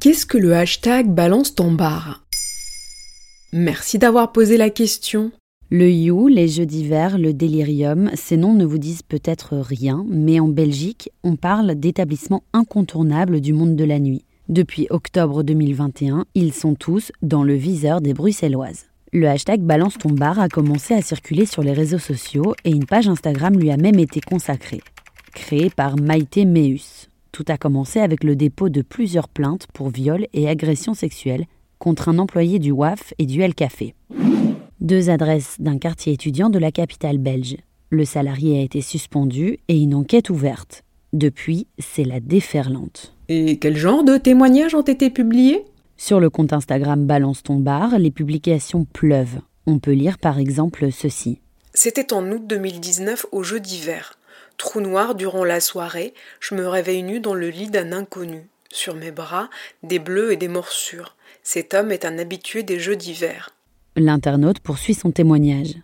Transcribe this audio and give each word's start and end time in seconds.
Qu'est-ce 0.00 0.24
que 0.24 0.38
le 0.38 0.54
hashtag 0.54 1.08
balance 1.08 1.54
ton 1.54 1.72
bar? 1.72 2.24
Merci 3.52 3.98
d'avoir 3.98 4.32
posé 4.32 4.56
la 4.56 4.70
question. 4.70 5.30
Le 5.68 5.90
You, 5.90 6.28
les 6.28 6.48
jeux 6.48 6.64
d'hiver, 6.64 7.18
le 7.18 7.34
délirium, 7.34 8.10
ces 8.14 8.38
noms 8.38 8.54
ne 8.54 8.64
vous 8.64 8.78
disent 8.78 9.02
peut-être 9.02 9.58
rien, 9.58 10.06
mais 10.08 10.40
en 10.40 10.48
Belgique, 10.48 11.10
on 11.22 11.36
parle 11.36 11.74
d'établissements 11.74 12.44
incontournables 12.54 13.42
du 13.42 13.52
monde 13.52 13.76
de 13.76 13.84
la 13.84 13.98
nuit. 13.98 14.24
Depuis 14.48 14.86
octobre 14.88 15.42
2021, 15.42 16.24
ils 16.34 16.54
sont 16.54 16.74
tous 16.74 17.12
dans 17.20 17.44
le 17.44 17.52
viseur 17.52 18.00
des 18.00 18.14
Bruxelloises. 18.14 18.86
Le 19.12 19.28
hashtag 19.28 19.60
Balance 19.60 19.98
ton 19.98 20.12
bar 20.12 20.40
a 20.40 20.48
commencé 20.48 20.94
à 20.94 21.02
circuler 21.02 21.44
sur 21.44 21.62
les 21.62 21.74
réseaux 21.74 21.98
sociaux 21.98 22.54
et 22.64 22.70
une 22.70 22.86
page 22.86 23.06
Instagram 23.06 23.54
lui 23.58 23.70
a 23.70 23.76
même 23.76 23.98
été 23.98 24.22
consacrée. 24.22 24.80
Créée 25.34 25.68
par 25.68 25.96
Maïté 25.96 26.46
Meus. 26.46 27.09
Tout 27.40 27.50
a 27.50 27.56
commencé 27.56 28.00
avec 28.00 28.22
le 28.22 28.36
dépôt 28.36 28.68
de 28.68 28.82
plusieurs 28.82 29.26
plaintes 29.26 29.66
pour 29.72 29.88
viol 29.88 30.26
et 30.34 30.46
agression 30.46 30.92
sexuelle 30.92 31.46
contre 31.78 32.10
un 32.10 32.18
employé 32.18 32.58
du 32.58 32.70
WAF 32.70 33.14
et 33.16 33.24
du 33.24 33.40
El 33.40 33.54
Café. 33.54 33.94
Deux 34.82 35.08
adresses 35.08 35.56
d'un 35.58 35.78
quartier 35.78 36.12
étudiant 36.12 36.50
de 36.50 36.58
la 36.58 36.70
capitale 36.70 37.16
belge. 37.16 37.56
Le 37.88 38.04
salarié 38.04 38.58
a 38.58 38.62
été 38.62 38.82
suspendu 38.82 39.58
et 39.68 39.78
une 39.78 39.94
enquête 39.94 40.28
ouverte. 40.28 40.84
Depuis, 41.14 41.66
c'est 41.78 42.04
la 42.04 42.20
déferlante. 42.20 43.14
Et 43.30 43.58
quel 43.58 43.78
genre 43.78 44.04
de 44.04 44.18
témoignages 44.18 44.74
ont 44.74 44.82
été 44.82 45.08
publiés? 45.08 45.64
Sur 45.96 46.20
le 46.20 46.28
compte 46.28 46.52
Instagram 46.52 47.06
Balance 47.06 47.42
ton 47.42 47.56
bar, 47.56 47.98
les 47.98 48.10
publications 48.10 48.84
pleuvent. 48.84 49.40
On 49.66 49.78
peut 49.78 49.92
lire 49.92 50.18
par 50.18 50.38
exemple 50.38 50.92
ceci. 50.92 51.40
C'était 51.72 52.12
en 52.12 52.30
août 52.30 52.42
2019 52.46 53.24
au 53.32 53.42
jeu 53.42 53.60
d'hiver. 53.60 54.18
Trou 54.60 54.82
noir 54.82 55.14
durant 55.14 55.42
la 55.42 55.58
soirée, 55.58 56.12
je 56.38 56.54
me 56.54 56.68
réveille 56.68 57.02
nu 57.02 57.18
dans 57.18 57.32
le 57.32 57.48
lit 57.48 57.70
d'un 57.70 57.92
inconnu. 57.92 58.46
Sur 58.70 58.94
mes 58.94 59.10
bras, 59.10 59.48
des 59.82 59.98
bleus 59.98 60.32
et 60.32 60.36
des 60.36 60.48
morsures. 60.48 61.16
Cet 61.42 61.72
homme 61.72 61.90
est 61.90 62.04
un 62.04 62.18
habitué 62.18 62.62
des 62.62 62.78
jeux 62.78 62.94
d'hiver. 62.94 63.56
L'internaute 63.96 64.60
poursuit 64.60 64.92
son 64.92 65.12
témoignage. 65.12 65.76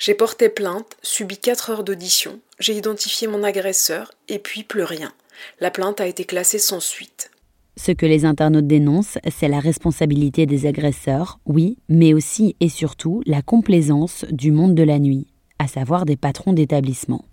J'ai 0.00 0.14
porté 0.14 0.48
plainte, 0.48 0.96
subi 1.02 1.38
quatre 1.38 1.70
heures 1.70 1.84
d'audition, 1.84 2.40
j'ai 2.58 2.76
identifié 2.76 3.28
mon 3.28 3.44
agresseur, 3.44 4.10
et 4.26 4.40
puis 4.40 4.64
plus 4.64 4.82
rien. 4.82 5.12
La 5.60 5.70
plainte 5.70 6.00
a 6.00 6.08
été 6.08 6.24
classée 6.24 6.58
sans 6.58 6.80
suite. 6.80 7.30
Ce 7.76 7.92
que 7.92 8.06
les 8.06 8.24
internautes 8.24 8.66
dénoncent, 8.66 9.18
c'est 9.30 9.46
la 9.46 9.60
responsabilité 9.60 10.46
des 10.46 10.66
agresseurs, 10.66 11.38
oui, 11.46 11.78
mais 11.88 12.12
aussi 12.12 12.56
et 12.58 12.70
surtout 12.70 13.22
la 13.24 13.40
complaisance 13.40 14.24
du 14.32 14.50
monde 14.50 14.74
de 14.74 14.82
la 14.82 14.98
nuit, 14.98 15.28
à 15.60 15.68
savoir 15.68 16.06
des 16.06 16.16
patrons 16.16 16.54
d'établissements. 16.54 17.24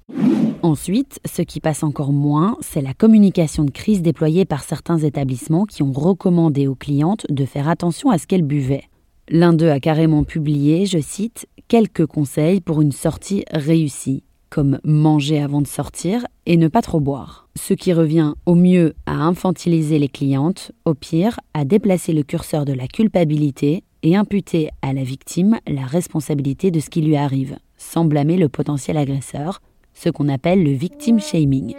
Ensuite, 0.64 1.20
ce 1.26 1.42
qui 1.42 1.60
passe 1.60 1.84
encore 1.84 2.14
moins, 2.14 2.56
c'est 2.62 2.82
la 2.82 2.94
communication 2.94 3.66
de 3.66 3.70
crise 3.70 4.02
déployée 4.02 4.46
par 4.46 4.64
certains 4.64 4.98
établissements 4.98 5.66
qui 5.66 5.84
ont 5.84 5.92
recommandé 5.92 6.68
aux 6.68 6.76
clientes 6.76 7.26
de 7.30 7.44
faire 7.44 7.68
attention 7.68 8.12
à 8.12 8.18
ce 8.18 8.28
qu'elles 8.28 8.44
buvaient. 8.44 8.86
L'un 9.28 9.52
d'eux 9.52 9.70
a 9.70 9.82
carrément 9.82 10.24
publié, 10.24 10.86
je 10.86 11.00
cite, 11.00 11.48
quelques 11.68 12.06
conseils 12.06 12.62
pour 12.62 12.82
une 12.82 12.94
sortie 12.94 13.44
réussie 13.52 14.24
comme 14.50 14.80
manger 14.86 15.42
avant 15.42 15.62
de 15.62 15.68
sortir 15.68 16.26
et 16.46 16.56
ne 16.56 16.70
pas 16.70 16.82
trop 16.82 17.02
boire. 17.02 17.50
Ce 17.60 17.74
qui 17.74 17.92
revient 17.92 18.34
au 18.46 18.56
mieux 18.56 18.94
à 19.06 19.16
infantiliser 19.16 20.00
les 20.00 20.08
clientes, 20.08 20.72
au 20.86 20.94
pire 20.94 21.42
à 21.54 21.66
déplacer 21.66 22.14
le 22.14 22.24
curseur 22.24 22.64
de 22.64 22.72
la 22.72 22.88
culpabilité 22.88 23.84
et 24.04 24.16
imputer 24.16 24.70
à 24.82 24.94
la 24.94 25.04
victime 25.04 25.60
la 25.68 25.86
responsabilité 25.86 26.72
de 26.72 26.80
ce 26.80 26.90
qui 26.90 27.02
lui 27.02 27.18
arrive, 27.18 27.58
sans 27.78 28.06
blâmer 28.06 28.38
le 28.38 28.48
potentiel 28.48 28.96
agresseur, 28.96 29.60
ce 29.94 30.10
qu'on 30.10 30.30
appelle 30.30 30.64
le 30.64 30.72
victim 30.72 31.20
shaming. 31.20 31.76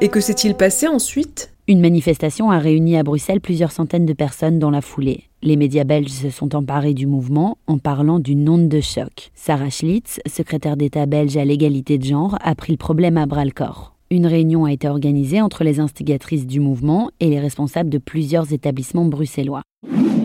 Et 0.00 0.08
que 0.08 0.20
s'est-il 0.20 0.54
passé 0.54 0.88
ensuite? 0.88 1.54
Une 1.68 1.80
manifestation 1.80 2.50
a 2.50 2.58
réuni 2.58 2.96
à 2.96 3.04
Bruxelles 3.04 3.40
plusieurs 3.40 3.70
centaines 3.70 4.04
de 4.04 4.12
personnes 4.12 4.58
dans 4.58 4.70
la 4.70 4.80
foulée. 4.80 5.24
Les 5.42 5.56
médias 5.56 5.84
belges 5.84 6.08
se 6.08 6.30
sont 6.30 6.56
emparés 6.56 6.94
du 6.94 7.06
mouvement 7.06 7.56
en 7.68 7.78
parlant 7.78 8.18
d'une 8.18 8.48
onde 8.48 8.68
de 8.68 8.80
choc. 8.80 9.30
Sarah 9.34 9.70
Schlitz, 9.70 10.18
secrétaire 10.26 10.76
d'État 10.76 11.06
belge 11.06 11.36
à 11.36 11.44
l'égalité 11.44 11.98
de 11.98 12.04
genre, 12.04 12.36
a 12.42 12.54
pris 12.56 12.72
le 12.72 12.78
problème 12.78 13.16
à 13.16 13.26
bras 13.26 13.44
le 13.44 13.52
corps. 13.52 13.94
Une 14.10 14.26
réunion 14.26 14.64
a 14.64 14.72
été 14.72 14.88
organisée 14.88 15.40
entre 15.40 15.64
les 15.64 15.80
instigatrices 15.80 16.46
du 16.46 16.60
mouvement 16.60 17.10
et 17.20 17.30
les 17.30 17.40
responsables 17.40 17.90
de 17.90 17.98
plusieurs 17.98 18.52
établissements 18.52 19.06
bruxellois. 19.06 19.62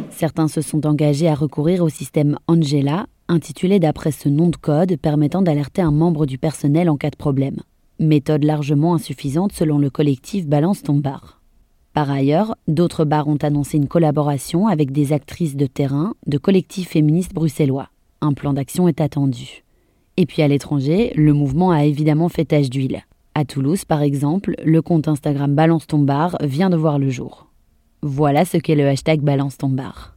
Certains 0.09 0.47
se 0.47 0.61
sont 0.61 0.87
engagés 0.87 1.27
à 1.27 1.35
recourir 1.35 1.83
au 1.83 1.89
système 1.89 2.37
Angela, 2.47 3.05
intitulé 3.27 3.79
d'après 3.79 4.11
ce 4.11 4.29
nom 4.29 4.49
de 4.49 4.55
code 4.55 4.97
permettant 4.97 5.41
d'alerter 5.41 5.81
un 5.81 5.91
membre 5.91 6.25
du 6.25 6.37
personnel 6.37 6.89
en 6.89 6.97
cas 6.97 7.09
de 7.09 7.15
problème. 7.15 7.57
Méthode 7.99 8.43
largement 8.43 8.93
insuffisante 8.93 9.53
selon 9.53 9.79
le 9.79 9.89
collectif 9.89 10.47
Balance 10.47 10.83
ton 10.83 10.95
bar. 10.95 11.41
Par 11.93 12.11
ailleurs, 12.11 12.55
d'autres 12.67 13.05
bars 13.05 13.27
ont 13.27 13.37
annoncé 13.37 13.77
une 13.77 13.87
collaboration 13.87 14.67
avec 14.67 14.91
des 14.91 15.13
actrices 15.13 15.55
de 15.55 15.65
terrain 15.65 16.13
de 16.27 16.37
collectifs 16.37 16.89
féministes 16.89 17.33
bruxellois. 17.33 17.89
Un 18.21 18.33
plan 18.33 18.53
d'action 18.53 18.87
est 18.87 19.01
attendu. 19.01 19.63
Et 20.15 20.25
puis 20.25 20.41
à 20.41 20.47
l'étranger, 20.47 21.11
le 21.15 21.33
mouvement 21.33 21.71
a 21.71 21.85
évidemment 21.85 22.29
fait 22.29 22.45
tache 22.45 22.69
d'huile. 22.69 23.01
À 23.33 23.45
Toulouse, 23.45 23.85
par 23.85 24.01
exemple, 24.01 24.55
le 24.63 24.81
compte 24.81 25.07
Instagram 25.07 25.53
Balance 25.53 25.87
ton 25.87 25.99
bar 25.99 26.37
vient 26.41 26.69
de 26.69 26.77
voir 26.77 26.99
le 26.99 27.09
jour. 27.09 27.47
Voilà 28.01 28.45
ce 28.45 28.57
qu'est 28.57 28.75
le 28.75 28.87
hashtag 28.87 29.21
Balance 29.21 29.57
ton 29.57 29.69
bar. 29.69 30.16